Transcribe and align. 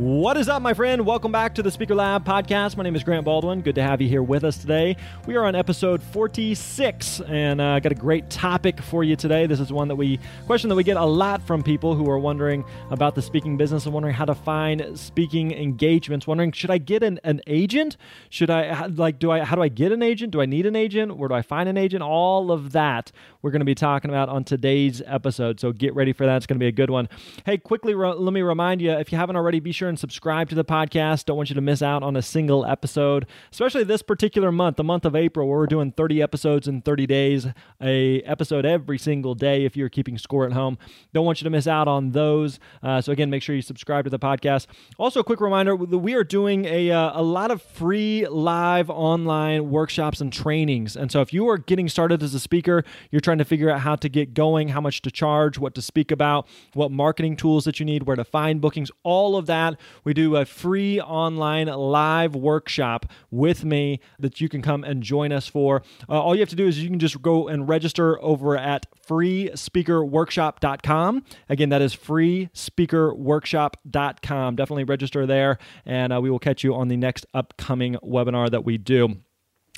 What 0.00 0.38
is 0.38 0.48
up, 0.48 0.62
my 0.62 0.72
friend? 0.72 1.04
Welcome 1.04 1.30
back 1.30 1.54
to 1.56 1.62
the 1.62 1.70
Speaker 1.70 1.94
Lab 1.94 2.24
podcast. 2.24 2.74
My 2.74 2.82
name 2.82 2.96
is 2.96 3.04
Grant 3.04 3.26
Baldwin. 3.26 3.60
Good 3.60 3.74
to 3.74 3.82
have 3.82 4.00
you 4.00 4.08
here 4.08 4.22
with 4.22 4.44
us 4.44 4.56
today. 4.56 4.96
We 5.26 5.36
are 5.36 5.44
on 5.44 5.54
episode 5.54 6.02
46, 6.02 7.20
and 7.20 7.60
I 7.60 7.76
uh, 7.76 7.80
got 7.80 7.92
a 7.92 7.96
great 7.96 8.30
topic 8.30 8.80
for 8.80 9.04
you 9.04 9.14
today. 9.14 9.46
This 9.46 9.60
is 9.60 9.70
one 9.70 9.88
that 9.88 9.96
we 9.96 10.18
question 10.46 10.70
that 10.70 10.74
we 10.74 10.84
get 10.84 10.96
a 10.96 11.04
lot 11.04 11.46
from 11.46 11.62
people 11.62 11.94
who 11.94 12.08
are 12.08 12.18
wondering 12.18 12.64
about 12.88 13.14
the 13.14 13.20
speaking 13.20 13.58
business 13.58 13.84
and 13.84 13.92
wondering 13.92 14.14
how 14.14 14.24
to 14.24 14.34
find 14.34 14.98
speaking 14.98 15.52
engagements. 15.52 16.26
Wondering, 16.26 16.52
should 16.52 16.70
I 16.70 16.78
get 16.78 17.02
an, 17.02 17.20
an 17.22 17.42
agent? 17.46 17.98
Should 18.30 18.48
I 18.48 18.86
like? 18.86 19.18
Do 19.18 19.30
I? 19.30 19.40
How 19.40 19.54
do 19.54 19.60
I 19.60 19.68
get 19.68 19.92
an 19.92 20.02
agent? 20.02 20.32
Do 20.32 20.40
I 20.40 20.46
need 20.46 20.64
an 20.64 20.76
agent? 20.76 21.18
Where 21.18 21.28
do 21.28 21.34
I 21.34 21.42
find 21.42 21.68
an 21.68 21.76
agent? 21.76 22.02
All 22.02 22.50
of 22.50 22.72
that 22.72 23.12
we're 23.42 23.50
going 23.50 23.60
to 23.60 23.66
be 23.66 23.74
talking 23.74 24.10
about 24.10 24.30
on 24.30 24.44
today's 24.44 25.02
episode. 25.06 25.60
So 25.60 25.72
get 25.72 25.94
ready 25.94 26.14
for 26.14 26.24
that. 26.24 26.38
It's 26.38 26.46
going 26.46 26.58
to 26.58 26.62
be 26.62 26.68
a 26.68 26.72
good 26.72 26.88
one. 26.88 27.08
Hey, 27.44 27.58
quickly, 27.58 27.94
re- 27.94 28.12
let 28.12 28.32
me 28.32 28.42
remind 28.42 28.80
you 28.80 28.92
if 28.92 29.12
you 29.12 29.18
haven't 29.18 29.36
already, 29.36 29.60
be 29.60 29.72
sure 29.72 29.89
and 29.90 29.98
subscribe 29.98 30.48
to 30.48 30.54
the 30.54 30.64
podcast. 30.64 31.26
Don't 31.26 31.36
want 31.36 31.50
you 31.50 31.54
to 31.54 31.60
miss 31.60 31.82
out 31.82 32.02
on 32.02 32.16
a 32.16 32.22
single 32.22 32.64
episode, 32.64 33.26
especially 33.52 33.84
this 33.84 34.00
particular 34.00 34.50
month, 34.50 34.76
the 34.78 34.84
month 34.84 35.04
of 35.04 35.14
April, 35.14 35.46
where 35.48 35.58
we're 35.58 35.66
doing 35.66 35.92
30 35.92 36.22
episodes 36.22 36.66
in 36.66 36.80
30 36.80 37.06
days, 37.06 37.46
a 37.82 38.22
episode 38.22 38.64
every 38.64 38.96
single 38.96 39.34
day 39.34 39.66
if 39.66 39.76
you're 39.76 39.90
keeping 39.90 40.16
score 40.16 40.46
at 40.46 40.52
home. 40.52 40.78
Don't 41.12 41.26
want 41.26 41.42
you 41.42 41.44
to 41.44 41.50
miss 41.50 41.66
out 41.66 41.88
on 41.88 42.12
those. 42.12 42.58
Uh, 42.82 43.02
so 43.02 43.12
again, 43.12 43.28
make 43.28 43.42
sure 43.42 43.54
you 43.54 43.62
subscribe 43.62 44.04
to 44.04 44.10
the 44.10 44.18
podcast. 44.18 44.66
Also, 44.96 45.20
a 45.20 45.24
quick 45.24 45.40
reminder: 45.40 45.74
we 45.76 46.14
are 46.14 46.24
doing 46.24 46.64
a 46.64 46.90
uh, 46.90 47.20
a 47.20 47.22
lot 47.22 47.50
of 47.50 47.60
free 47.60 48.26
live 48.28 48.88
online 48.88 49.70
workshops 49.70 50.20
and 50.20 50.32
trainings. 50.32 50.96
And 50.96 51.10
so 51.10 51.20
if 51.20 51.32
you 51.32 51.48
are 51.48 51.58
getting 51.58 51.88
started 51.88 52.22
as 52.22 52.32
a 52.32 52.40
speaker, 52.40 52.84
you're 53.10 53.20
trying 53.20 53.38
to 53.38 53.44
figure 53.44 53.68
out 53.68 53.80
how 53.80 53.96
to 53.96 54.08
get 54.08 54.32
going, 54.32 54.68
how 54.68 54.80
much 54.80 55.02
to 55.02 55.10
charge, 55.10 55.58
what 55.58 55.74
to 55.74 55.82
speak 55.82 56.12
about, 56.12 56.46
what 56.74 56.92
marketing 56.92 57.36
tools 57.36 57.64
that 57.64 57.80
you 57.80 57.84
need, 57.84 58.04
where 58.04 58.16
to 58.16 58.24
find 58.24 58.60
bookings, 58.60 58.92
all 59.02 59.36
of 59.36 59.46
that 59.46 59.79
we 60.04 60.14
do 60.14 60.36
a 60.36 60.44
free 60.44 61.00
online 61.00 61.66
live 61.68 62.34
workshop 62.34 63.06
with 63.30 63.64
me 63.64 64.00
that 64.18 64.40
you 64.40 64.48
can 64.48 64.62
come 64.62 64.82
and 64.84 65.02
join 65.02 65.32
us 65.32 65.46
for. 65.46 65.82
Uh, 66.08 66.18
all 66.20 66.34
you 66.34 66.40
have 66.40 66.48
to 66.50 66.56
do 66.56 66.66
is 66.66 66.82
you 66.82 66.88
can 66.88 66.98
just 66.98 67.20
go 67.22 67.46
and 67.48 67.68
register 67.68 68.20
over 68.22 68.56
at 68.56 68.86
freespeakerworkshop.com. 69.06 71.24
Again, 71.48 71.68
that 71.70 71.82
is 71.82 71.96
freespeakerworkshop.com. 71.96 74.56
Definitely 74.56 74.84
register 74.84 75.26
there, 75.26 75.58
and 75.84 76.12
uh, 76.12 76.20
we 76.20 76.30
will 76.30 76.38
catch 76.38 76.62
you 76.64 76.74
on 76.74 76.88
the 76.88 76.96
next 76.96 77.26
upcoming 77.34 77.96
webinar 78.02 78.50
that 78.50 78.64
we 78.64 78.78
do. 78.78 79.16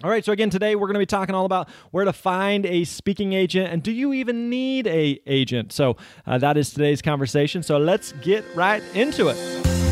All 0.03 0.10
right, 0.10 0.25
so 0.25 0.32
again, 0.32 0.50
today 0.50 0.75
we're 0.75 0.87
going 0.87 0.94
to 0.94 1.00
be 1.00 1.06
talking 1.06 1.34
all 1.34 1.44
about 1.44 1.69
where 1.91 2.04
to 2.04 2.12
find 2.12 2.66
a 2.66 2.84
speaking 2.84 3.34
agent 3.34 3.72
and 3.72 3.82
do 3.82 3.93
you 3.93 4.12
even 4.15 4.48
need 4.48 4.87
a 4.87 5.21
agent? 5.27 5.72
So 5.72 5.97
uh, 6.27 6.38
that 6.38 6.56
is 6.56 6.72
today's 6.72 7.03
conversation. 7.03 7.62
So 7.62 7.78
let's 7.78 8.12
get 8.22 8.44
right 8.56 8.82
into 8.94 9.28
it. 9.28 9.91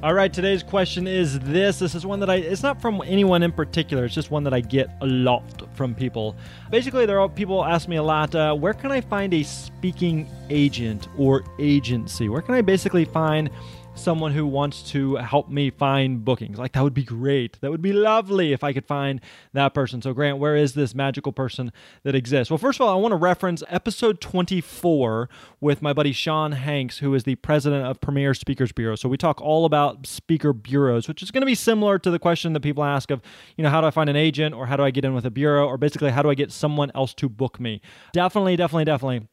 All 0.00 0.14
right, 0.14 0.32
today's 0.32 0.62
question 0.62 1.08
is 1.08 1.40
this. 1.40 1.80
This 1.80 1.96
is 1.96 2.06
one 2.06 2.20
that 2.20 2.30
I, 2.30 2.36
it's 2.36 2.62
not 2.62 2.80
from 2.80 3.02
anyone 3.04 3.42
in 3.42 3.50
particular, 3.50 4.04
it's 4.04 4.14
just 4.14 4.30
one 4.30 4.44
that 4.44 4.54
I 4.54 4.60
get 4.60 4.88
a 5.00 5.06
lot 5.06 5.42
from 5.74 5.92
people. 5.92 6.36
Basically, 6.70 7.04
there 7.04 7.18
are 7.18 7.28
people 7.28 7.64
ask 7.64 7.88
me 7.88 7.96
a 7.96 8.02
lot, 8.02 8.32
uh, 8.32 8.54
where 8.54 8.74
can 8.74 8.92
I 8.92 9.00
find 9.00 9.34
a 9.34 9.42
speaking 9.42 10.28
agent 10.50 11.08
or 11.18 11.42
agency? 11.58 12.28
Where 12.28 12.42
can 12.42 12.54
I 12.54 12.62
basically 12.62 13.06
find 13.06 13.50
someone 13.98 14.32
who 14.32 14.46
wants 14.46 14.82
to 14.90 15.16
help 15.16 15.50
me 15.50 15.70
find 15.70 16.24
bookings. 16.24 16.58
Like, 16.58 16.72
that 16.72 16.82
would 16.82 16.94
be 16.94 17.04
great. 17.04 17.60
That 17.60 17.70
would 17.70 17.82
be 17.82 17.92
lovely 17.92 18.52
if 18.52 18.64
I 18.64 18.72
could 18.72 18.86
find 18.86 19.20
that 19.52 19.74
person. 19.74 20.00
So, 20.00 20.12
Grant, 20.12 20.38
where 20.38 20.56
is 20.56 20.74
this 20.74 20.94
magical 20.94 21.32
person 21.32 21.72
that 22.04 22.14
exists? 22.14 22.50
Well, 22.50 22.58
first 22.58 22.80
of 22.80 22.86
all, 22.86 22.96
I 22.96 23.00
want 23.00 23.12
to 23.12 23.16
reference 23.16 23.62
episode 23.68 24.20
24 24.20 25.28
with 25.60 25.82
my 25.82 25.92
buddy 25.92 26.12
Sean 26.12 26.52
Hanks, 26.52 26.98
who 26.98 27.14
is 27.14 27.24
the 27.24 27.34
president 27.36 27.86
of 27.86 28.00
Premier 28.00 28.34
Speakers 28.34 28.72
Bureau. 28.72 28.94
So, 28.94 29.08
we 29.08 29.16
talk 29.16 29.40
all 29.40 29.64
about 29.64 30.06
speaker 30.06 30.52
bureaus, 30.52 31.08
which 31.08 31.22
is 31.22 31.30
going 31.30 31.42
to 31.42 31.46
be 31.46 31.54
similar 31.54 31.98
to 31.98 32.10
the 32.10 32.18
question 32.18 32.52
that 32.52 32.60
people 32.60 32.84
ask 32.84 33.10
of, 33.10 33.20
you 33.56 33.64
know, 33.64 33.70
how 33.70 33.80
do 33.80 33.86
I 33.86 33.90
find 33.90 34.08
an 34.08 34.16
agent 34.16 34.54
or 34.54 34.66
how 34.66 34.76
do 34.76 34.84
I 34.84 34.90
get 34.90 35.04
in 35.04 35.14
with 35.14 35.26
a 35.26 35.30
bureau 35.30 35.66
or 35.66 35.76
basically 35.76 36.10
how 36.10 36.22
do 36.22 36.30
I 36.30 36.34
get 36.34 36.52
someone 36.52 36.92
else 36.94 37.12
to 37.14 37.28
book 37.28 37.58
me? 37.58 37.80
Definitely, 38.12 38.56
definitely, 38.56 38.84
definitely 38.84 39.28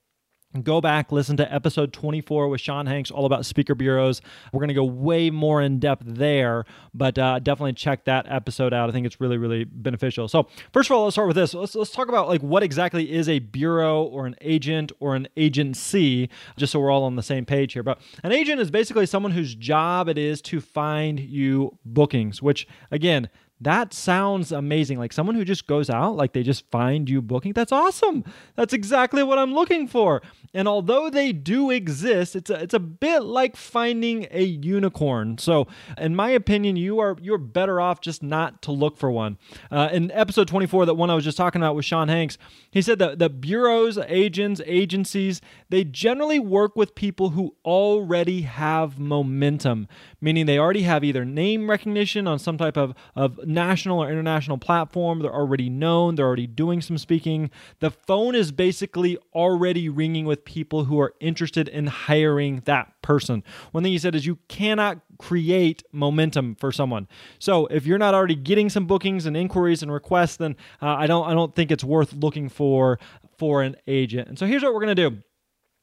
Go 0.63 0.79
back, 0.79 1.11
listen 1.11 1.35
to 1.37 1.53
episode 1.53 1.91
24 1.91 2.47
with 2.47 2.61
Sean 2.61 2.85
Hanks, 2.85 3.11
all 3.11 3.25
about 3.25 3.45
speaker 3.45 3.75
bureaus. 3.75 4.21
We're 4.53 4.59
going 4.59 4.69
to 4.69 4.73
go 4.73 4.85
way 4.85 5.29
more 5.29 5.61
in 5.61 5.79
depth 5.79 6.03
there, 6.05 6.65
but 6.93 7.17
uh, 7.17 7.39
definitely 7.39 7.73
check 7.73 8.05
that 8.05 8.25
episode 8.29 8.73
out. 8.73 8.87
I 8.87 8.93
think 8.93 9.05
it's 9.05 9.19
really, 9.19 9.37
really 9.37 9.65
beneficial. 9.65 10.29
So, 10.29 10.47
first 10.71 10.89
of 10.89 10.95
all, 10.95 11.03
let's 11.03 11.15
start 11.15 11.27
with 11.27 11.35
this. 11.35 11.53
Let's, 11.53 11.75
let's 11.75 11.91
talk 11.91 12.07
about 12.07 12.29
like 12.29 12.41
what 12.41 12.63
exactly 12.63 13.11
is 13.11 13.27
a 13.27 13.39
bureau 13.39 14.03
or 14.03 14.25
an 14.27 14.35
agent 14.39 14.93
or 14.99 15.15
an 15.15 15.27
agency, 15.35 16.29
just 16.55 16.71
so 16.71 16.79
we're 16.79 16.91
all 16.91 17.03
on 17.03 17.17
the 17.17 17.23
same 17.23 17.45
page 17.45 17.73
here. 17.73 17.83
But 17.83 17.99
an 18.23 18.31
agent 18.31 18.61
is 18.61 18.71
basically 18.71 19.07
someone 19.07 19.33
whose 19.33 19.55
job 19.55 20.07
it 20.07 20.17
is 20.17 20.41
to 20.43 20.61
find 20.61 21.19
you 21.19 21.77
bookings, 21.83 22.41
which 22.41 22.65
again, 22.91 23.29
that 23.61 23.93
sounds 23.93 24.51
amazing. 24.51 24.99
Like 24.99 25.13
someone 25.13 25.35
who 25.35 25.45
just 25.45 25.65
goes 25.65 25.89
out, 25.89 26.17
like 26.17 26.33
they 26.33 26.43
just 26.43 26.69
find 26.71 27.09
you 27.09 27.21
booking. 27.21 27.53
That's 27.53 27.71
awesome. 27.71 28.25
That's 28.55 28.73
exactly 28.73 29.23
what 29.23 29.39
I'm 29.39 29.53
looking 29.53 29.87
for. 29.87 30.21
And 30.53 30.67
although 30.67 31.09
they 31.09 31.31
do 31.31 31.71
exist, 31.71 32.35
it's 32.35 32.49
a, 32.49 32.61
it's 32.61 32.73
a 32.73 32.79
bit 32.79 33.23
like 33.23 33.55
finding 33.55 34.27
a 34.31 34.43
unicorn. 34.43 35.37
So, 35.37 35.67
in 35.97 36.15
my 36.15 36.29
opinion, 36.29 36.75
you 36.75 36.99
are 36.99 37.15
you're 37.21 37.37
better 37.37 37.79
off 37.79 38.01
just 38.01 38.21
not 38.21 38.61
to 38.63 38.71
look 38.71 38.97
for 38.97 39.09
one. 39.09 39.37
Uh, 39.71 39.89
in 39.91 40.11
episode 40.11 40.47
24, 40.47 40.85
that 40.87 40.95
one 40.95 41.09
I 41.09 41.15
was 41.15 41.23
just 41.23 41.37
talking 41.37 41.61
about 41.61 41.75
with 41.75 41.85
Sean 41.85 42.09
Hanks, 42.09 42.37
he 42.71 42.81
said 42.81 42.99
that 42.99 43.19
the 43.19 43.29
bureaus, 43.29 43.97
agents, 44.07 44.61
agencies, 44.65 45.41
they 45.69 45.83
generally 45.83 46.39
work 46.39 46.75
with 46.75 46.95
people 46.95 47.31
who 47.31 47.55
already 47.63 48.41
have 48.41 48.99
momentum, 48.99 49.87
meaning 50.19 50.45
they 50.45 50.59
already 50.59 50.83
have 50.83 51.03
either 51.03 51.23
name 51.25 51.69
recognition 51.69 52.27
on 52.27 52.39
some 52.39 52.57
type 52.57 52.77
of, 52.77 52.93
of 53.15 53.39
national 53.55 54.03
or 54.03 54.11
international 54.11 54.59
platform. 54.59 55.19
They're 55.19 55.33
already 55.33 55.69
known. 55.69 56.13
They're 56.13 56.27
already 56.27 56.45
doing 56.45 56.81
some 56.81 56.99
speaking. 56.99 57.49
The 57.79 57.89
phone 57.89 58.35
is 58.35 58.51
basically 58.51 59.17
already 59.33 59.89
ringing 59.89 60.25
with 60.25 60.45
people 60.45 60.85
who 60.85 60.99
are 60.99 61.15
interested 61.19 61.67
in 61.67 61.87
hiring 61.87 62.61
that 62.65 63.01
person. 63.01 63.43
One 63.71 63.83
thing 63.83 63.93
he 63.93 63.97
said 63.97 64.13
is 64.13 64.27
you 64.27 64.37
cannot 64.47 64.99
create 65.17 65.83
momentum 65.91 66.55
for 66.55 66.71
someone. 66.71 67.07
So 67.39 67.65
if 67.67 67.85
you're 67.87 67.97
not 67.97 68.13
already 68.13 68.35
getting 68.35 68.69
some 68.69 68.85
bookings 68.85 69.25
and 69.25 69.35
inquiries 69.35 69.81
and 69.81 69.91
requests, 69.91 70.37
then 70.37 70.55
uh, 70.81 70.89
I 70.89 71.07
don't 71.07 71.27
I 71.27 71.33
don't 71.33 71.55
think 71.55 71.71
it's 71.71 71.83
worth 71.83 72.13
looking 72.13 72.49
for 72.49 72.99
for 73.37 73.63
an 73.63 73.75
agent. 73.87 74.27
And 74.27 74.37
so 74.37 74.45
here's 74.45 74.63
what 74.63 74.73
we're 74.73 74.81
gonna 74.81 74.95
do. 74.95 75.17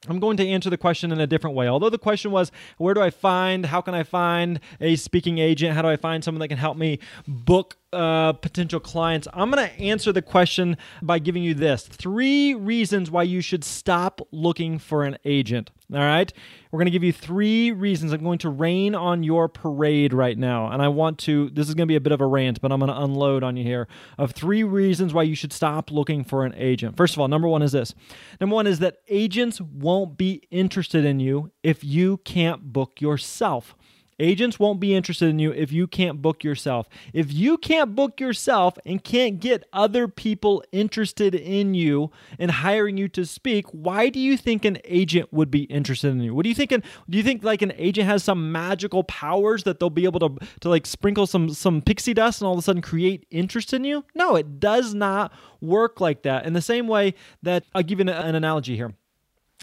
I'm 0.09 0.19
going 0.19 0.37
to 0.39 0.49
answer 0.49 0.69
the 0.69 0.79
question 0.79 1.13
in 1.13 1.21
a 1.21 1.27
different 1.27 1.55
way. 1.55 1.69
Although 1.69 1.91
the 1.91 1.99
question 1.99 2.33
was, 2.33 2.51
where 2.77 2.93
do 2.93 3.01
I 3.01 3.11
find, 3.11 3.67
how 3.67 3.81
can 3.81 3.95
I 3.95 4.03
find 4.03 4.59
a 4.81 4.97
speaking 4.97 5.39
agent? 5.39 5.75
How 5.75 5.83
do 5.83 5.89
I 5.89 5.97
find 5.97 6.25
someone 6.25 6.41
that 6.41 6.49
can 6.49 6.59
help 6.59 6.77
me 6.77 6.99
book 7.29 7.77
uh, 7.93 8.33
potential 8.35 8.81
clients? 8.81 9.29
I'm 9.33 9.50
going 9.50 9.69
to 9.69 9.81
answer 9.81 10.12
the 10.12 10.23
question 10.23 10.77
by 11.00 11.19
giving 11.19 11.43
you 11.43 11.55
this 11.55 11.87
three 11.87 12.55
reasons 12.55 13.11
why 13.11 13.23
you 13.25 13.41
should 13.41 13.65
stop 13.65 14.21
looking 14.31 14.79
for 14.79 15.05
an 15.05 15.19
agent. 15.25 15.71
All 15.93 16.00
right. 16.00 16.33
We're 16.71 16.79
going 16.79 16.87
to 16.87 16.91
give 16.91 17.05
you 17.05 17.12
three 17.12 17.71
reasons. 17.71 18.12
I'm 18.12 18.23
going 18.23 18.39
to 18.39 18.49
rain 18.49 18.94
on 18.94 19.23
your 19.23 19.47
parade 19.47 20.15
right 20.15 20.39
now. 20.39 20.71
And 20.71 20.81
I 20.81 20.89
want 20.89 21.19
to, 21.21 21.50
this 21.50 21.69
is 21.69 21.75
going 21.75 21.87
to 21.87 21.93
be 21.93 21.97
a 21.97 22.00
bit 22.00 22.12
of 22.12 22.23
a 22.23 22.27
rant, 22.27 22.62
but 22.62 22.73
I'm 22.73 22.81
going 22.81 22.91
to 22.91 22.99
unload 22.99 23.43
on 23.43 23.56
you 23.56 23.65
here 23.65 23.89
of 24.17 24.33
three 24.33 24.65
reasons 24.65 25.12
why 25.12 25.25
you 25.25 25.35
should 25.35 25.53
stop 25.53 25.91
looking 25.91 26.25
for 26.25 26.47
an 26.47 26.55
agent. 26.56 26.97
First 26.97 27.15
of 27.15 27.21
all, 27.21 27.29
number 27.29 27.47
one 27.47 27.61
is 27.61 27.73
this 27.73 27.94
number 28.41 28.55
one 28.55 28.67
is 28.67 28.79
that 28.79 28.99
agents 29.09 29.61
won't 29.61 30.17
be 30.17 30.43
interested 30.50 31.05
in 31.05 31.21
you 31.21 31.50
if 31.62 31.85
you 31.85 32.19
can't 32.19 32.73
book 32.73 33.00
yourself. 33.00 33.77
Agents 34.19 34.59
won't 34.59 34.81
be 34.81 34.94
interested 34.94 35.29
in 35.29 35.38
you 35.38 35.53
if 35.53 35.73
you 35.73 35.87
can't 35.87 36.23
book 36.23 36.44
yourself. 36.44 36.88
If 37.12 37.32
you 37.32 37.56
can't 37.56 37.94
book 37.94 38.20
yourself 38.20 38.79
and 38.85 39.03
can't 39.03 39.41
get 39.41 39.64
other 39.73 40.09
people 40.09 40.62
interested 40.73 41.35
in 41.35 41.75
you 41.75 42.11
and 42.38 42.50
hiring 42.50 42.97
you 42.97 43.09
to 43.09 43.25
speak, 43.25 43.67
why 43.73 44.09
do 44.09 44.20
you 44.20 44.37
think 44.37 44.64
an 44.64 44.79
agent 44.85 45.32
would 45.32 45.50
be 45.50 45.62
interested 45.64 46.09
in 46.09 46.20
you? 46.20 46.35
What 46.35 46.44
do 46.44 46.49
you 46.49 46.55
think? 46.55 46.70
do 46.70 47.19
you 47.19 47.23
think 47.23 47.43
like 47.43 47.62
an 47.62 47.73
agent 47.76 48.06
has 48.06 48.23
some 48.23 48.53
magical 48.53 49.05
powers 49.05 49.64
that 49.64 49.81
they'll 49.81 49.91
be 49.91 50.05
able 50.05 50.20
to 50.20 50.47
to 50.61 50.69
like 50.69 50.87
sprinkle 50.87 51.26
some 51.26 51.50
some 51.50 51.82
pixie 51.82 52.15
dust 52.15 52.41
and 52.41 52.47
all 52.47 52.53
of 52.53 52.58
a 52.58 52.62
sudden 52.62 52.82
create 52.82 53.26
interest 53.31 53.73
in 53.73 53.85
you? 53.85 54.05
No, 54.15 54.37
it 54.37 54.61
does 54.61 54.94
not 54.94 55.32
work 55.61 56.00
like 56.00 56.23
that. 56.23 56.47
In 56.47 56.53
the 56.53 56.62
same 56.62 56.87
way 56.87 57.15
that 57.43 57.65
I'll 57.75 57.82
give 57.82 57.99
you 57.99 58.03
an, 58.03 58.08
an 58.08 58.35
analogy 58.35 58.76
here. 58.76 58.93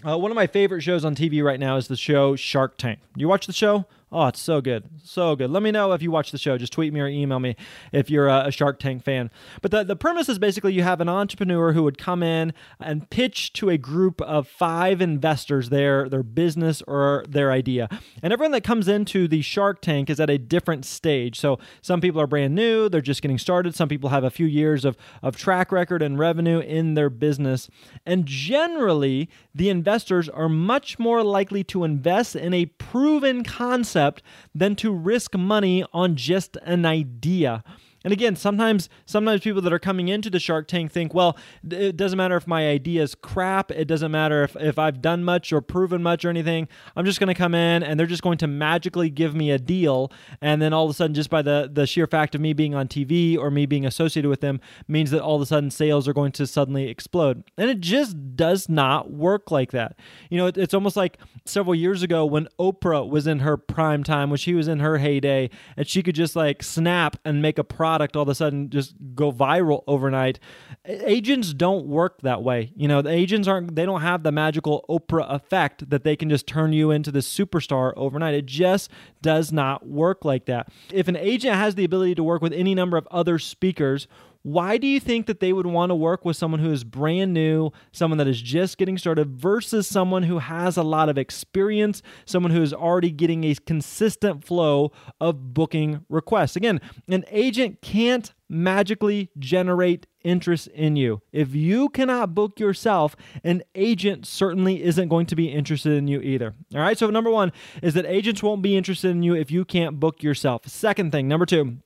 Uh, 0.06 0.16
one 0.16 0.30
of 0.30 0.34
my 0.34 0.46
favorite 0.46 0.80
shows 0.80 1.04
on 1.04 1.14
TV 1.14 1.44
right 1.44 1.60
now 1.60 1.76
is 1.76 1.88
the 1.88 1.96
show 1.96 2.34
Shark 2.34 2.78
Tank. 2.78 3.00
You 3.16 3.28
watch 3.28 3.46
the 3.46 3.52
show? 3.52 3.84
Oh, 4.12 4.26
it's 4.26 4.40
so 4.40 4.60
good. 4.60 4.90
So 5.04 5.36
good. 5.36 5.50
Let 5.50 5.62
me 5.62 5.70
know 5.70 5.92
if 5.92 6.02
you 6.02 6.10
watch 6.10 6.32
the 6.32 6.38
show. 6.38 6.58
Just 6.58 6.72
tweet 6.72 6.92
me 6.92 7.00
or 7.00 7.06
email 7.06 7.38
me 7.38 7.54
if 7.92 8.10
you're 8.10 8.26
a, 8.26 8.50
Shark 8.50 8.80
Tank 8.80 9.04
fan. 9.04 9.30
But 9.62 9.70
the, 9.70 9.84
the 9.84 9.94
premise 9.94 10.28
is 10.28 10.40
basically 10.40 10.72
you 10.72 10.82
have 10.82 11.00
an 11.00 11.08
entrepreneur 11.08 11.72
who 11.72 11.84
would 11.84 11.96
come 11.96 12.20
in 12.20 12.52
and 12.80 13.08
pitch 13.08 13.52
to 13.54 13.70
a 13.70 13.78
group 13.78 14.20
of 14.22 14.48
five 14.48 15.00
investors 15.00 15.68
their, 15.68 16.08
their 16.08 16.24
business 16.24 16.82
or 16.88 17.24
their 17.28 17.52
idea. 17.52 17.88
And 18.20 18.32
everyone 18.32 18.50
that 18.50 18.64
comes 18.64 18.88
into 18.88 19.28
the 19.28 19.42
Shark 19.42 19.80
Tank 19.80 20.10
is 20.10 20.18
at 20.18 20.28
a 20.28 20.38
different 20.38 20.84
stage. 20.84 21.38
So 21.38 21.60
some 21.80 22.00
people 22.00 22.20
are 22.20 22.26
brand 22.26 22.56
new, 22.56 22.88
they're 22.88 23.00
just 23.00 23.22
getting 23.22 23.38
started. 23.38 23.76
Some 23.76 23.88
people 23.88 24.10
have 24.10 24.24
a 24.24 24.30
few 24.30 24.46
years 24.46 24.84
of, 24.84 24.96
of 25.22 25.36
track 25.36 25.70
record 25.70 26.02
and 26.02 26.18
revenue 26.18 26.58
in 26.58 26.94
their 26.94 27.10
business. 27.10 27.70
And 28.04 28.26
generally, 28.26 29.30
the 29.54 29.68
investors 29.68 30.28
are 30.28 30.48
much 30.48 30.98
more 30.98 31.22
likely 31.22 31.62
to 31.64 31.84
invest 31.84 32.34
in 32.34 32.52
a 32.52 32.66
proven 32.66 33.44
concept 33.44 33.99
concept 34.00 34.22
than 34.54 34.74
to 34.76 34.92
risk 34.92 35.36
money 35.36 35.84
on 35.92 36.16
just 36.16 36.56
an 36.62 36.86
idea. 36.86 37.62
And 38.02 38.12
again, 38.12 38.34
sometimes 38.34 38.88
sometimes 39.04 39.42
people 39.42 39.60
that 39.60 39.72
are 39.72 39.78
coming 39.78 40.08
into 40.08 40.30
the 40.30 40.40
Shark 40.40 40.68
Tank 40.68 40.90
think, 40.90 41.12
well, 41.12 41.36
it 41.68 41.96
doesn't 41.96 42.16
matter 42.16 42.36
if 42.36 42.46
my 42.46 42.68
idea 42.68 43.02
is 43.02 43.14
crap. 43.14 43.70
It 43.70 43.84
doesn't 43.84 44.10
matter 44.10 44.42
if, 44.42 44.56
if 44.56 44.78
I've 44.78 45.02
done 45.02 45.22
much 45.22 45.52
or 45.52 45.60
proven 45.60 46.02
much 46.02 46.24
or 46.24 46.30
anything. 46.30 46.66
I'm 46.96 47.04
just 47.04 47.20
going 47.20 47.28
to 47.28 47.34
come 47.34 47.54
in 47.54 47.82
and 47.82 48.00
they're 48.00 48.06
just 48.06 48.22
going 48.22 48.38
to 48.38 48.46
magically 48.46 49.10
give 49.10 49.34
me 49.34 49.50
a 49.50 49.58
deal. 49.58 50.10
And 50.40 50.62
then 50.62 50.72
all 50.72 50.84
of 50.84 50.90
a 50.90 50.94
sudden, 50.94 51.14
just 51.14 51.28
by 51.28 51.42
the, 51.42 51.68
the 51.70 51.86
sheer 51.86 52.06
fact 52.06 52.34
of 52.34 52.40
me 52.40 52.54
being 52.54 52.74
on 52.74 52.88
TV 52.88 53.36
or 53.36 53.50
me 53.50 53.66
being 53.66 53.84
associated 53.84 54.30
with 54.30 54.40
them, 54.40 54.60
means 54.88 55.10
that 55.10 55.20
all 55.20 55.36
of 55.36 55.42
a 55.42 55.46
sudden 55.46 55.70
sales 55.70 56.08
are 56.08 56.14
going 56.14 56.32
to 56.32 56.46
suddenly 56.46 56.88
explode. 56.88 57.44
And 57.58 57.68
it 57.68 57.80
just 57.80 58.34
does 58.34 58.68
not 58.70 59.10
work 59.10 59.50
like 59.50 59.72
that. 59.72 59.96
You 60.30 60.38
know, 60.38 60.46
it, 60.46 60.56
it's 60.56 60.72
almost 60.72 60.96
like 60.96 61.18
several 61.44 61.74
years 61.74 62.02
ago 62.02 62.24
when 62.24 62.48
Oprah 62.58 63.06
was 63.06 63.26
in 63.26 63.40
her 63.40 63.58
prime 63.58 64.04
time, 64.04 64.30
when 64.30 64.38
she 64.38 64.54
was 64.54 64.68
in 64.68 64.80
her 64.80 64.96
heyday, 64.96 65.50
and 65.76 65.86
she 65.86 66.02
could 66.02 66.14
just 66.14 66.34
like 66.34 66.62
snap 66.62 67.16
and 67.26 67.42
make 67.42 67.58
a 67.58 67.64
profit 67.64 67.89
product 67.90 68.14
all 68.14 68.22
of 68.22 68.28
a 68.28 68.34
sudden 68.36 68.70
just 68.70 68.94
go 69.16 69.32
viral 69.32 69.82
overnight. 69.88 70.38
Agents 70.84 71.52
don't 71.52 71.86
work 71.86 72.22
that 72.22 72.40
way. 72.40 72.70
You 72.76 72.86
know, 72.86 73.02
the 73.02 73.10
agents 73.10 73.48
aren't, 73.48 73.74
they 73.74 73.84
don't 73.84 74.00
have 74.00 74.22
the 74.22 74.30
magical 74.30 74.84
Oprah 74.88 75.28
effect 75.28 75.90
that 75.90 76.04
they 76.04 76.14
can 76.14 76.30
just 76.30 76.46
turn 76.46 76.72
you 76.72 76.92
into 76.92 77.10
this 77.10 77.28
superstar 77.28 77.92
overnight. 77.96 78.34
It 78.34 78.46
just 78.46 78.92
does 79.22 79.50
not 79.50 79.88
work 79.88 80.24
like 80.24 80.46
that. 80.46 80.68
If 80.92 81.08
an 81.08 81.16
agent 81.16 81.56
has 81.56 81.74
the 81.74 81.84
ability 81.84 82.14
to 82.14 82.22
work 82.22 82.42
with 82.42 82.52
any 82.52 82.76
number 82.76 82.96
of 82.96 83.08
other 83.10 83.40
speakers, 83.40 84.06
why 84.42 84.78
do 84.78 84.86
you 84.86 85.00
think 85.00 85.26
that 85.26 85.40
they 85.40 85.52
would 85.52 85.66
want 85.66 85.90
to 85.90 85.94
work 85.94 86.24
with 86.24 86.36
someone 86.36 86.60
who 86.60 86.70
is 86.70 86.84
brand 86.84 87.34
new, 87.34 87.70
someone 87.92 88.18
that 88.18 88.28
is 88.28 88.40
just 88.40 88.78
getting 88.78 88.96
started, 88.96 89.28
versus 89.36 89.86
someone 89.86 90.22
who 90.22 90.38
has 90.38 90.76
a 90.76 90.82
lot 90.82 91.08
of 91.08 91.18
experience, 91.18 92.02
someone 92.24 92.52
who 92.52 92.62
is 92.62 92.72
already 92.72 93.10
getting 93.10 93.44
a 93.44 93.54
consistent 93.54 94.44
flow 94.44 94.92
of 95.20 95.52
booking 95.52 96.04
requests? 96.08 96.56
Again, 96.56 96.80
an 97.08 97.24
agent 97.30 97.82
can't 97.82 98.32
magically 98.48 99.30
generate 99.38 100.06
interest 100.24 100.66
in 100.68 100.96
you. 100.96 101.22
If 101.32 101.54
you 101.54 101.88
cannot 101.88 102.34
book 102.34 102.58
yourself, 102.58 103.14
an 103.44 103.62
agent 103.74 104.26
certainly 104.26 104.82
isn't 104.82 105.08
going 105.08 105.26
to 105.26 105.36
be 105.36 105.48
interested 105.48 105.92
in 105.92 106.08
you 106.08 106.20
either. 106.20 106.54
All 106.74 106.80
right, 106.80 106.98
so 106.98 107.08
number 107.10 107.30
one 107.30 107.52
is 107.82 107.94
that 107.94 108.06
agents 108.06 108.42
won't 108.42 108.62
be 108.62 108.76
interested 108.76 109.10
in 109.10 109.22
you 109.22 109.34
if 109.34 109.50
you 109.50 109.64
can't 109.64 110.00
book 110.00 110.22
yourself. 110.22 110.66
Second 110.66 111.12
thing, 111.12 111.28
number 111.28 111.46
two, 111.46 111.78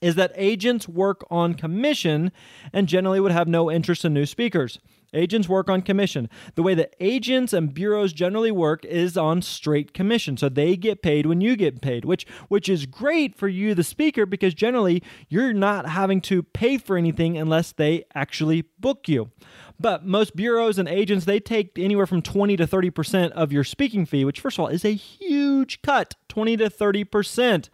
is 0.00 0.14
that 0.16 0.32
agents 0.34 0.88
work 0.88 1.24
on 1.30 1.54
commission 1.54 2.32
and 2.72 2.86
generally 2.86 3.20
would 3.20 3.32
have 3.32 3.48
no 3.48 3.70
interest 3.70 4.04
in 4.04 4.14
new 4.14 4.26
speakers. 4.26 4.78
Agents 5.14 5.48
work 5.48 5.70
on 5.70 5.82
commission. 5.82 6.28
The 6.56 6.62
way 6.62 6.74
that 6.74 6.94
agents 7.00 7.52
and 7.52 7.72
bureaus 7.72 8.12
generally 8.12 8.50
work 8.50 8.84
is 8.84 9.16
on 9.16 9.40
straight 9.40 9.94
commission. 9.94 10.36
So 10.36 10.48
they 10.48 10.76
get 10.76 11.00
paid 11.00 11.26
when 11.26 11.40
you 11.40 11.56
get 11.56 11.80
paid, 11.80 12.04
which 12.04 12.26
which 12.48 12.68
is 12.68 12.86
great 12.86 13.34
for 13.34 13.48
you 13.48 13.74
the 13.74 13.84
speaker 13.84 14.26
because 14.26 14.52
generally 14.52 15.02
you're 15.28 15.52
not 15.52 15.88
having 15.88 16.20
to 16.22 16.42
pay 16.42 16.76
for 16.76 16.96
anything 16.96 17.38
unless 17.38 17.72
they 17.72 18.04
actually 18.14 18.62
book 18.78 19.08
you. 19.08 19.30
But 19.78 20.04
most 20.04 20.34
bureaus 20.36 20.78
and 20.78 20.88
agents 20.88 21.24
they 21.24 21.40
take 21.40 21.78
anywhere 21.78 22.06
from 22.06 22.22
20 22.22 22.56
to 22.56 22.66
30% 22.66 23.30
of 23.32 23.52
your 23.52 23.64
speaking 23.64 24.06
fee, 24.06 24.24
which 24.24 24.40
first 24.40 24.58
of 24.58 24.64
all 24.64 24.68
is 24.68 24.84
a 24.84 24.94
huge 24.94 25.82
cut, 25.82 26.14
20 26.28 26.56
to 26.58 26.70
30%. 26.70 27.68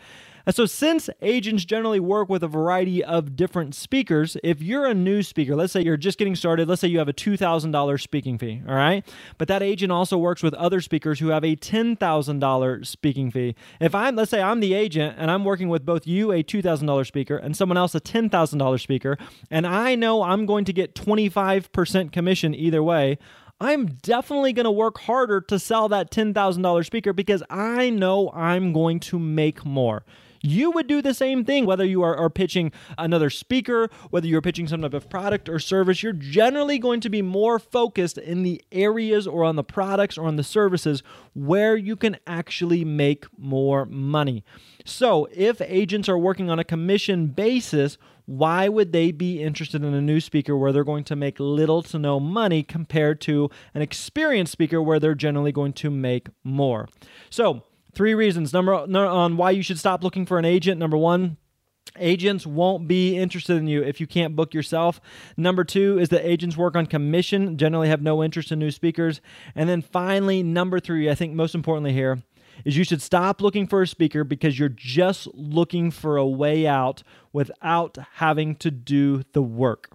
And 0.46 0.54
so, 0.54 0.66
since 0.66 1.08
agents 1.20 1.64
generally 1.64 2.00
work 2.00 2.28
with 2.28 2.42
a 2.42 2.48
variety 2.48 3.02
of 3.02 3.36
different 3.36 3.74
speakers, 3.74 4.36
if 4.42 4.60
you're 4.60 4.86
a 4.86 4.94
new 4.94 5.22
speaker, 5.22 5.54
let's 5.54 5.72
say 5.72 5.82
you're 5.82 5.96
just 5.96 6.18
getting 6.18 6.34
started, 6.34 6.68
let's 6.68 6.80
say 6.80 6.88
you 6.88 6.98
have 6.98 7.08
a 7.08 7.12
$2,000 7.12 8.00
speaking 8.00 8.38
fee, 8.38 8.62
all 8.68 8.74
right? 8.74 9.06
But 9.38 9.48
that 9.48 9.62
agent 9.62 9.92
also 9.92 10.18
works 10.18 10.42
with 10.42 10.54
other 10.54 10.80
speakers 10.80 11.20
who 11.20 11.28
have 11.28 11.44
a 11.44 11.54
$10,000 11.56 12.86
speaking 12.86 13.30
fee. 13.30 13.54
If 13.80 13.94
I'm, 13.94 14.16
let's 14.16 14.30
say 14.30 14.42
I'm 14.42 14.60
the 14.60 14.74
agent 14.74 15.16
and 15.18 15.30
I'm 15.30 15.44
working 15.44 15.68
with 15.68 15.86
both 15.86 16.06
you, 16.06 16.32
a 16.32 16.42
$2,000 16.42 17.06
speaker, 17.06 17.36
and 17.36 17.56
someone 17.56 17.76
else, 17.76 17.94
a 17.94 18.00
$10,000 18.00 18.80
speaker, 18.80 19.18
and 19.50 19.66
I 19.66 19.94
know 19.94 20.22
I'm 20.22 20.46
going 20.46 20.64
to 20.64 20.72
get 20.72 20.94
25% 20.94 22.12
commission 22.12 22.54
either 22.54 22.82
way, 22.82 23.18
I'm 23.60 23.86
definitely 24.02 24.52
going 24.52 24.64
to 24.64 24.72
work 24.72 24.98
harder 24.98 25.40
to 25.42 25.58
sell 25.58 25.88
that 25.90 26.10
$10,000 26.10 26.84
speaker 26.84 27.12
because 27.12 27.44
I 27.48 27.90
know 27.90 28.30
I'm 28.30 28.72
going 28.72 28.98
to 29.00 29.20
make 29.20 29.64
more. 29.64 30.02
You 30.42 30.72
would 30.72 30.86
do 30.88 31.00
the 31.00 31.14
same 31.14 31.44
thing, 31.44 31.66
whether 31.66 31.84
you 31.84 32.02
are, 32.02 32.16
are 32.16 32.30
pitching 32.30 32.72
another 32.98 33.30
speaker, 33.30 33.88
whether 34.10 34.26
you're 34.26 34.42
pitching 34.42 34.66
some 34.66 34.82
type 34.82 34.94
of 34.94 35.08
product 35.08 35.48
or 35.48 35.58
service. 35.58 36.02
You're 36.02 36.12
generally 36.12 36.78
going 36.78 37.00
to 37.00 37.08
be 37.08 37.22
more 37.22 37.58
focused 37.58 38.18
in 38.18 38.42
the 38.42 38.62
areas 38.72 39.26
or 39.26 39.44
on 39.44 39.56
the 39.56 39.64
products 39.64 40.18
or 40.18 40.26
on 40.26 40.36
the 40.36 40.42
services 40.42 41.02
where 41.34 41.76
you 41.76 41.96
can 41.96 42.16
actually 42.26 42.84
make 42.84 43.26
more 43.38 43.86
money. 43.86 44.44
So, 44.84 45.28
if 45.32 45.60
agents 45.60 46.08
are 46.08 46.18
working 46.18 46.50
on 46.50 46.58
a 46.58 46.64
commission 46.64 47.28
basis, 47.28 47.96
why 48.26 48.68
would 48.68 48.92
they 48.92 49.12
be 49.12 49.42
interested 49.42 49.82
in 49.82 49.94
a 49.94 50.00
new 50.00 50.20
speaker 50.20 50.56
where 50.56 50.72
they're 50.72 50.84
going 50.84 51.04
to 51.04 51.16
make 51.16 51.38
little 51.38 51.82
to 51.82 51.98
no 51.98 52.20
money 52.20 52.62
compared 52.62 53.20
to 53.22 53.50
an 53.74 53.82
experienced 53.82 54.52
speaker 54.52 54.82
where 54.82 54.98
they're 54.98 55.14
generally 55.14 55.52
going 55.52 55.72
to 55.74 55.90
make 55.90 56.28
more? 56.44 56.88
So, 57.30 57.64
Three 57.94 58.14
reasons. 58.14 58.52
Number 58.52 58.74
on 58.74 59.36
why 59.36 59.50
you 59.50 59.62
should 59.62 59.78
stop 59.78 60.02
looking 60.02 60.26
for 60.26 60.38
an 60.38 60.44
agent. 60.44 60.78
Number 60.78 60.96
one, 60.96 61.36
Agents 61.98 62.46
won't 62.46 62.88
be 62.88 63.18
interested 63.18 63.56
in 63.56 63.66
you 63.66 63.82
if 63.82 64.00
you 64.00 64.06
can't 64.06 64.34
book 64.34 64.54
yourself. 64.54 65.00
Number 65.36 65.62
two 65.62 65.98
is 65.98 66.08
that 66.08 66.26
agents 66.26 66.56
work 66.56 66.74
on 66.74 66.86
commission, 66.86 67.58
generally 67.58 67.88
have 67.88 68.00
no 68.00 68.24
interest 68.24 68.50
in 68.50 68.58
new 68.58 68.70
speakers. 68.70 69.20
And 69.54 69.68
then 69.68 69.82
finally, 69.82 70.42
number 70.42 70.80
three, 70.80 71.10
I 71.10 71.14
think 71.14 71.34
most 71.34 71.54
importantly 71.54 71.92
here, 71.92 72.22
is 72.64 72.78
you 72.78 72.84
should 72.84 73.02
stop 73.02 73.42
looking 73.42 73.66
for 73.66 73.82
a 73.82 73.86
speaker 73.86 74.24
because 74.24 74.58
you're 74.58 74.70
just 74.70 75.26
looking 75.34 75.90
for 75.90 76.16
a 76.16 76.26
way 76.26 76.66
out 76.66 77.02
without 77.32 77.98
having 78.14 78.56
to 78.56 78.70
do 78.70 79.22
the 79.32 79.42
work. 79.42 79.90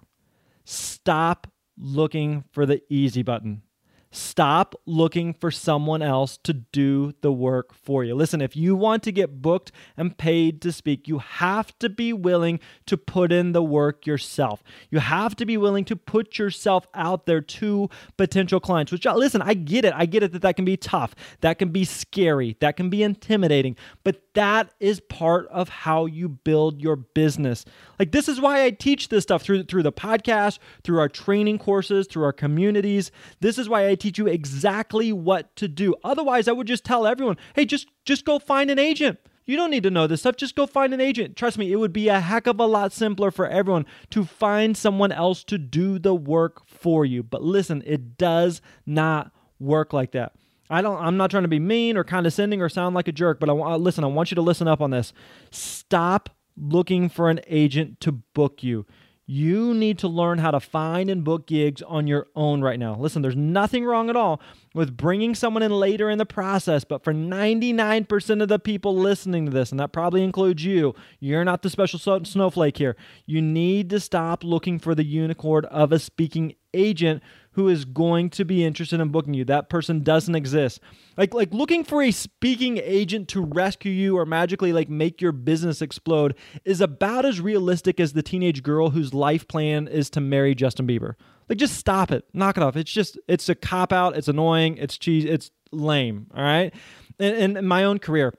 Stop 0.64 1.48
looking 1.76 2.44
for 2.52 2.64
the 2.64 2.82
easy 2.88 3.22
button. 3.22 3.62
Stop 4.10 4.74
looking 4.86 5.34
for 5.34 5.50
someone 5.50 6.00
else 6.00 6.38
to 6.38 6.54
do 6.54 7.12
the 7.20 7.32
work 7.32 7.74
for 7.74 8.04
you. 8.04 8.14
Listen, 8.14 8.40
if 8.40 8.56
you 8.56 8.74
want 8.74 9.02
to 9.02 9.12
get 9.12 9.42
booked 9.42 9.70
and 9.96 10.16
paid 10.16 10.62
to 10.62 10.72
speak, 10.72 11.06
you 11.06 11.18
have 11.18 11.78
to 11.78 11.88
be 11.88 12.12
willing 12.12 12.58
to 12.86 12.96
put 12.96 13.32
in 13.32 13.52
the 13.52 13.62
work 13.62 14.06
yourself. 14.06 14.62
You 14.90 15.00
have 15.00 15.36
to 15.36 15.44
be 15.44 15.56
willing 15.56 15.84
to 15.86 15.96
put 15.96 16.38
yourself 16.38 16.86
out 16.94 17.26
there 17.26 17.42
to 17.42 17.90
potential 18.16 18.60
clients. 18.60 18.92
Which, 18.92 19.04
listen, 19.04 19.42
I 19.42 19.54
get 19.54 19.84
it. 19.84 19.92
I 19.94 20.06
get 20.06 20.22
it 20.22 20.32
that 20.32 20.42
that 20.42 20.56
can 20.56 20.64
be 20.64 20.76
tough, 20.76 21.14
that 21.40 21.58
can 21.58 21.68
be 21.68 21.84
scary, 21.84 22.56
that 22.60 22.76
can 22.76 22.88
be 22.88 23.02
intimidating, 23.02 23.76
but 24.04 24.22
that 24.34 24.70
is 24.80 25.00
part 25.00 25.48
of 25.48 25.68
how 25.68 26.06
you 26.06 26.28
build 26.28 26.80
your 26.80 26.96
business. 26.96 27.64
Like 27.98 28.12
this 28.12 28.28
is 28.28 28.40
why 28.40 28.64
I 28.64 28.70
teach 28.70 29.08
this 29.08 29.24
stuff 29.24 29.42
through 29.42 29.64
through 29.64 29.82
the 29.82 29.92
podcast, 29.92 30.60
through 30.84 31.00
our 31.00 31.08
training 31.08 31.58
courses, 31.58 32.06
through 32.06 32.24
our 32.24 32.32
communities. 32.32 33.10
This 33.40 33.58
is 33.58 33.68
why 33.68 33.88
I 33.88 33.96
teach 34.00 34.18
you 34.18 34.26
exactly 34.26 35.12
what 35.12 35.54
to 35.56 35.68
do. 35.68 35.94
Otherwise, 36.04 36.48
I 36.48 36.52
would 36.52 36.66
just 36.66 36.84
tell 36.84 37.06
everyone, 37.06 37.36
"Hey, 37.54 37.64
just 37.64 37.88
just 38.04 38.24
go 38.24 38.38
find 38.38 38.70
an 38.70 38.78
agent." 38.78 39.18
You 39.48 39.56
don't 39.56 39.70
need 39.70 39.84
to 39.84 39.90
know 39.90 40.06
this 40.06 40.20
stuff. 40.20 40.36
Just 40.36 40.56
go 40.56 40.66
find 40.66 40.92
an 40.92 41.00
agent. 41.00 41.34
Trust 41.34 41.56
me, 41.56 41.72
it 41.72 41.76
would 41.76 41.92
be 41.92 42.08
a 42.08 42.20
heck 42.20 42.46
of 42.46 42.60
a 42.60 42.66
lot 42.66 42.92
simpler 42.92 43.30
for 43.30 43.46
everyone 43.46 43.86
to 44.10 44.24
find 44.24 44.76
someone 44.76 45.10
else 45.10 45.42
to 45.44 45.56
do 45.56 45.98
the 45.98 46.14
work 46.14 46.68
for 46.68 47.06
you. 47.06 47.22
But 47.22 47.42
listen, 47.42 47.82
it 47.86 48.18
does 48.18 48.60
not 48.84 49.32
work 49.58 49.94
like 49.94 50.12
that. 50.12 50.32
I 50.70 50.82
don't 50.82 51.00
I'm 51.00 51.16
not 51.16 51.30
trying 51.30 51.44
to 51.44 51.48
be 51.48 51.58
mean 51.58 51.96
or 51.96 52.04
condescending 52.04 52.60
or 52.60 52.68
sound 52.68 52.94
like 52.94 53.08
a 53.08 53.12
jerk, 53.12 53.40
but 53.40 53.48
I 53.48 53.52
want 53.52 53.80
listen, 53.80 54.04
I 54.04 54.08
want 54.08 54.30
you 54.30 54.34
to 54.34 54.42
listen 54.42 54.68
up 54.68 54.82
on 54.82 54.90
this. 54.90 55.12
Stop 55.50 56.28
looking 56.56 57.08
for 57.08 57.30
an 57.30 57.40
agent 57.46 58.00
to 58.00 58.12
book 58.12 58.62
you. 58.62 58.84
You 59.30 59.74
need 59.74 59.98
to 59.98 60.08
learn 60.08 60.38
how 60.38 60.52
to 60.52 60.58
find 60.58 61.10
and 61.10 61.22
book 61.22 61.46
gigs 61.46 61.82
on 61.82 62.06
your 62.06 62.28
own 62.34 62.62
right 62.62 62.78
now. 62.78 62.96
Listen, 62.96 63.20
there's 63.20 63.36
nothing 63.36 63.84
wrong 63.84 64.08
at 64.08 64.16
all 64.16 64.40
with 64.74 64.96
bringing 64.96 65.34
someone 65.34 65.62
in 65.62 65.70
later 65.70 66.08
in 66.08 66.16
the 66.16 66.24
process, 66.24 66.82
but 66.82 67.04
for 67.04 67.12
99% 67.12 68.42
of 68.42 68.48
the 68.48 68.58
people 68.58 68.96
listening 68.96 69.44
to 69.44 69.52
this, 69.52 69.70
and 69.70 69.78
that 69.80 69.92
probably 69.92 70.24
includes 70.24 70.64
you, 70.64 70.94
you're 71.20 71.44
not 71.44 71.60
the 71.60 71.68
special 71.68 71.98
snowflake 72.24 72.78
here. 72.78 72.96
You 73.26 73.42
need 73.42 73.90
to 73.90 74.00
stop 74.00 74.42
looking 74.42 74.78
for 74.78 74.94
the 74.94 75.04
unicorn 75.04 75.66
of 75.66 75.92
a 75.92 75.98
speaking 75.98 76.54
agent 76.72 77.22
who 77.58 77.66
is 77.66 77.84
going 77.84 78.30
to 78.30 78.44
be 78.44 78.64
interested 78.64 79.00
in 79.00 79.08
booking 79.08 79.34
you. 79.34 79.44
That 79.44 79.68
person 79.68 80.04
doesn't 80.04 80.36
exist. 80.36 80.78
Like 81.16 81.34
like 81.34 81.52
looking 81.52 81.82
for 81.82 82.00
a 82.00 82.12
speaking 82.12 82.78
agent 82.78 83.26
to 83.30 83.40
rescue 83.40 83.90
you 83.90 84.16
or 84.16 84.24
magically 84.24 84.72
like 84.72 84.88
make 84.88 85.20
your 85.20 85.32
business 85.32 85.82
explode 85.82 86.36
is 86.64 86.80
about 86.80 87.24
as 87.24 87.40
realistic 87.40 87.98
as 87.98 88.12
the 88.12 88.22
teenage 88.22 88.62
girl 88.62 88.90
whose 88.90 89.12
life 89.12 89.48
plan 89.48 89.88
is 89.88 90.08
to 90.10 90.20
marry 90.20 90.54
Justin 90.54 90.86
Bieber. 90.86 91.14
Like 91.48 91.58
just 91.58 91.74
stop 91.74 92.12
it. 92.12 92.26
Knock 92.32 92.56
it 92.56 92.62
off. 92.62 92.76
It's 92.76 92.92
just 92.92 93.18
it's 93.26 93.48
a 93.48 93.56
cop 93.56 93.92
out, 93.92 94.16
it's 94.16 94.28
annoying, 94.28 94.76
it's 94.76 94.96
cheese, 94.96 95.24
it's 95.24 95.50
lame, 95.72 96.28
all 96.36 96.44
right? 96.44 96.72
And 97.18 97.58
in 97.58 97.66
my 97.66 97.82
own 97.82 97.98
career, 97.98 98.34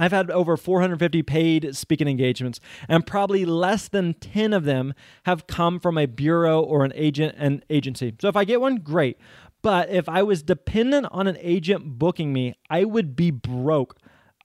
I've 0.00 0.12
had 0.12 0.30
over 0.30 0.56
450 0.56 1.22
paid 1.22 1.76
speaking 1.76 2.08
engagements, 2.08 2.58
and 2.88 3.06
probably 3.06 3.44
less 3.44 3.86
than 3.86 4.14
10 4.14 4.54
of 4.54 4.64
them 4.64 4.94
have 5.24 5.46
come 5.46 5.78
from 5.78 5.98
a 5.98 6.06
bureau 6.06 6.62
or 6.62 6.84
an 6.84 6.92
agent 6.94 7.34
and 7.36 7.62
agency. 7.68 8.14
So 8.18 8.28
if 8.28 8.34
I 8.34 8.44
get 8.44 8.62
one, 8.62 8.76
great. 8.76 9.18
But 9.62 9.90
if 9.90 10.08
I 10.08 10.22
was 10.22 10.42
dependent 10.42 11.06
on 11.10 11.26
an 11.26 11.36
agent 11.38 11.98
booking 11.98 12.32
me, 12.32 12.54
I 12.70 12.84
would 12.84 13.14
be 13.14 13.30
broke. 13.30 13.98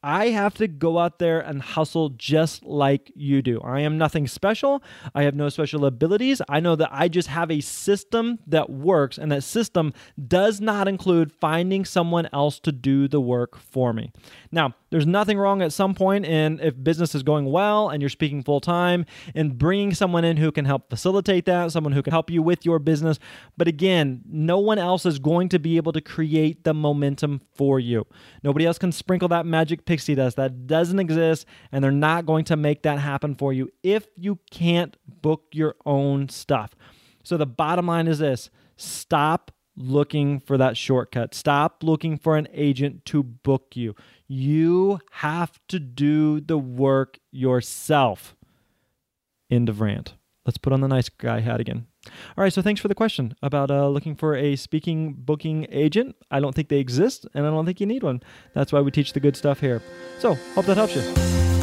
I 0.04 0.28
have 0.28 0.54
to 0.56 0.68
go 0.68 1.00
out 1.00 1.18
there 1.18 1.40
and 1.40 1.64
hustle 1.64 2.10
just 2.10 2.64
like 2.64 3.12
you 3.16 3.42
do. 3.42 3.60
I 3.62 3.80
am 3.80 3.98
nothing 3.98 4.28
special. 4.28 4.84
I 5.16 5.24
have 5.24 5.34
no 5.34 5.50
special 5.50 5.84
abilities. 5.84 6.44
I 6.48 6.60
know 6.60 6.76
that 6.76 6.90
I 6.92 7.08
just 7.08 7.28
have 7.30 7.50
a 7.50 7.60
system 7.62 8.38
that 8.46 8.70
works, 8.70 9.18
and 9.18 9.32
that 9.32 9.44
system 9.44 9.94
does 10.28 10.62
not 10.62 10.88
include 10.88 11.32
finding 11.32 11.86
someone 11.86 12.30
else 12.32 12.60
to 12.60 12.72
do 12.72 13.08
the 13.08 13.20
work 13.20 13.58
for 13.58 13.94
me. 13.94 14.12
Now, 14.52 14.76
there's 14.96 15.06
nothing 15.06 15.38
wrong 15.38 15.62
at 15.62 15.74
some 15.74 15.94
point 15.94 16.26
in 16.26 16.58
if 16.62 16.82
business 16.82 17.14
is 17.14 17.22
going 17.22 17.44
well 17.52 17.90
and 17.90 18.02
you're 18.02 18.08
speaking 18.08 18.42
full 18.42 18.62
time 18.62 19.06
and 19.34 19.58
bringing 19.58 19.94
someone 19.94 20.24
in 20.24 20.38
who 20.38 20.54
can 20.54 20.64
help 20.64 20.90
facilitate 20.90 21.44
that, 21.44 21.74
someone 21.74 21.92
who 21.92 22.02
can 22.02 22.12
help 22.12 22.30
you 22.30 22.42
with 22.42 22.64
your 22.66 22.80
business. 22.80 23.20
But 23.58 23.68
again, 23.68 24.22
no 24.26 24.58
one 24.58 24.78
else 24.78 25.06
is 25.06 25.20
going 25.20 25.50
to 25.50 25.60
be 25.60 25.76
able 25.76 25.92
to 25.92 26.00
create 26.00 26.64
the 26.64 26.74
momentum 26.74 27.42
for 27.56 27.78
you. 27.78 28.08
Nobody 28.42 28.66
else 28.66 28.78
can 28.78 28.94
sprinkle 28.94 29.28
that 29.28 29.46
magic 29.46 29.84
pixie 29.84 30.16
dust. 30.16 30.38
That 30.38 30.66
doesn't 30.66 31.02
exist, 31.02 31.46
and 31.74 31.84
they're 31.84 31.92
not 31.92 32.26
going 32.26 32.46
to 32.46 32.56
make 32.56 32.84
that 32.84 33.00
happen 33.00 33.36
for 33.36 33.52
you 33.52 33.74
if 33.84 34.08
you 34.16 34.40
can't 34.50 34.96
book 35.10 35.44
your 35.52 35.76
own 35.86 36.30
stuff. 36.30 36.74
So 37.22 37.36
the 37.36 37.46
bottom 37.46 37.88
line 37.88 38.08
is 38.08 38.20
this 38.20 38.50
stop 38.78 39.52
looking 39.78 40.40
for 40.40 40.58
that 40.58 40.78
shortcut. 40.78 41.34
Stop 41.34 41.84
looking 41.84 42.18
for 42.18 42.38
an 42.38 42.48
agent 42.54 43.06
to 43.06 43.24
book 43.24 43.76
you. 43.76 43.96
You 44.28 45.00
have 45.12 45.60
to 45.68 45.80
do 45.80 46.40
the 46.40 46.58
work 46.58 47.20
yourself. 47.32 48.36
End 49.50 49.70
of 49.70 49.82
rant. 49.82 50.16
Let's 50.46 50.58
put 50.58 50.74
on 50.74 50.82
the 50.82 50.88
nice 50.88 51.10
guy 51.10 51.40
hat 51.40 51.60
again. 51.60 51.88
All 52.38 52.44
right, 52.44 52.54
so 52.54 52.62
thanks 52.62 52.80
for 52.80 52.88
the 52.88 52.96
question 52.96 53.36
about 53.42 53.72
uh, 53.72 53.88
looking 53.88 54.16
for 54.16 54.36
a 54.36 54.56
speaking 54.56 55.14
booking 55.14 55.66
agent. 55.72 56.16
I 56.30 56.40
don't 56.40 56.54
think 56.54 56.70
they 56.70 56.78
exist, 56.78 57.26
and 57.34 57.48
I 57.48 57.50
don't 57.50 57.66
think 57.66 57.80
you 57.80 57.88
need 57.88 58.04
one. 58.04 58.22
That's 58.54 58.72
why 58.72 58.82
we 58.82 58.92
teach 58.92 59.14
the 59.14 59.20
good 59.20 59.36
stuff 59.36 59.60
here. 59.60 59.82
So, 60.20 60.36
hope 60.54 60.66
that 60.66 60.78
helps 60.78 60.96
you. 60.96 61.55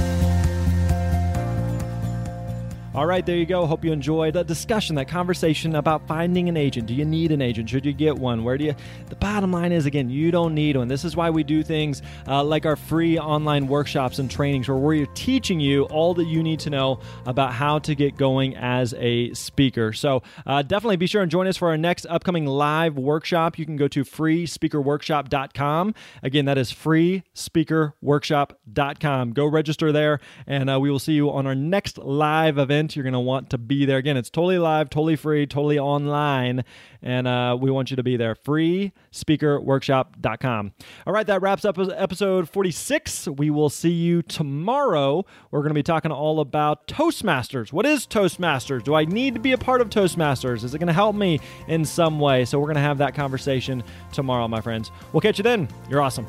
All 2.95 3.07
right, 3.07 3.25
there 3.25 3.37
you 3.37 3.47
go. 3.47 3.65
Hope 3.65 3.87
you 3.87 3.91
enjoyed 3.91 4.35
that 4.35 4.47
discussion, 4.47 4.97
that 4.97 5.09
conversation 5.09 5.77
about 5.77 6.07
finding 6.07 6.51
an 6.51 6.59
agent. 6.59 6.87
Do 6.87 6.93
you 6.93 7.07
need 7.07 7.33
an 7.33 7.41
agent? 7.41 7.71
Should 7.71 7.87
you 7.87 7.95
get 7.95 8.19
one? 8.19 8.45
Where 8.45 8.59
do 8.59 8.67
you? 8.67 8.75
The 9.09 9.17
bottom 9.17 9.51
line 9.51 9.73
is 9.73 9.87
again, 9.87 10.11
you 10.11 10.31
don't 10.31 10.55
need 10.55 10.77
one. 10.77 10.89
This 10.89 11.03
is 11.03 11.17
why 11.17 11.31
we 11.31 11.43
do 11.43 11.63
things 11.63 12.03
uh, 12.29 12.45
like 12.45 12.67
our 12.67 12.77
free 12.77 13.19
online 13.19 13.67
workshops 13.67 14.19
and 14.19 14.31
trainings 14.31 14.69
where 14.69 14.77
we're 14.77 15.07
teaching 15.15 15.59
you 15.59 15.85
all 15.85 16.13
that 16.13 16.27
you 16.27 16.43
need 16.43 16.61
to 16.61 16.69
know 16.69 17.01
about 17.25 17.55
how 17.55 17.79
to 17.79 17.95
get 17.95 18.19
going 18.19 18.55
as 18.57 18.93
a 18.99 19.33
speaker. 19.33 19.95
So 19.95 20.23
uh, 20.45 20.61
definitely 20.61 20.99
be 20.99 21.07
sure 21.07 21.23
and 21.23 21.31
join 21.31 21.47
us 21.47 21.57
for 21.57 21.69
our 21.69 21.79
next 21.79 22.05
upcoming 22.11 22.45
live 22.45 22.99
workshop. 22.99 23.59
You 23.59 23.65
can 23.65 23.77
go 23.77 23.89
to 23.89 24.05
freespeakerworkshop.com. 24.05 25.95
Again, 26.23 26.45
that 26.45 26.59
is 26.59 26.71
freespeakerworkshop.com. 26.71 29.33
Go 29.33 29.47
register 29.47 29.93
there, 29.93 30.21
and 30.47 30.69
uh, 30.69 30.79
we 30.79 30.91
will 30.91 30.99
see 30.99 31.15
you 31.15 31.31
on 31.31 31.47
our 31.47 31.55
next 31.55 31.97
live 31.97 32.59
event 32.59 32.82
event. 32.83 32.97
You're 32.97 33.05
going 33.05 33.13
to 33.13 33.21
want 33.21 33.51
to 33.51 33.59
be 33.59 33.85
there. 33.85 33.99
Again, 33.99 34.17
it's 34.17 34.31
totally 34.31 34.59
live, 34.59 34.91
totally 34.91 35.15
free, 35.17 35.47
totally 35.47 35.79
online. 35.79 36.65
And 37.01 37.29
uh, 37.29 37.57
we 37.61 37.71
want 37.71 37.91
you 37.91 37.97
to 37.97 38.03
be 38.03 38.17
there. 38.17 38.35
Freespeakerworkshop.com. 38.35 40.73
All 41.07 41.13
right, 41.13 41.27
that 41.27 41.43
wraps 41.43 41.65
up 41.65 41.79
episode 41.79 42.49
46. 42.49 43.29
We 43.29 43.51
will 43.51 43.71
see 43.71 43.91
you 43.91 44.23
tomorrow. 44.23 45.25
We're 45.51 45.61
going 45.61 45.71
to 45.71 45.75
be 45.75 45.83
talking 45.83 46.13
all 46.13 46.41
about 46.41 46.87
Toastmasters. 46.87 47.73
What 47.73 47.87
is 47.87 48.07
Toastmasters? 48.07 48.85
Do 48.85 48.95
I 48.95 49.05
need 49.05 49.35
to 49.35 49.41
be 49.41 49.53
a 49.53 49.59
part 49.59 49.81
of 49.81 49.89
Toastmasters? 49.91 50.63
Is 50.65 50.75
it 50.75 50.79
going 50.79 50.89
to 50.89 50.93
help 50.93 51.17
me 51.17 51.41
in 51.69 51.85
some 51.85 52.21
way? 52.21 52.45
So 52.45 52.59
we're 52.59 52.67
going 52.67 52.75
to 52.77 52.83
have 52.83 52.99
that 52.99 53.15
conversation 53.15 53.83
tomorrow, 54.13 54.47
my 54.49 54.61
friends. 54.61 54.91
We'll 55.13 55.21
catch 55.21 55.39
you 55.39 55.45
then. 55.45 55.69
You're 55.89 56.03
awesome. 56.03 56.27